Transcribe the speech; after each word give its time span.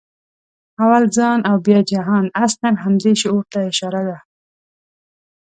«اول 0.83 1.03
ځان 1.17 1.39
او 1.49 1.55
بیا 1.65 1.79
جهان» 1.91 2.25
اصلاً 2.45 2.69
همدې 2.83 3.11
شعور 3.21 3.43
ته 3.51 3.59
اشاره 3.71 4.01
ده. 4.09 4.17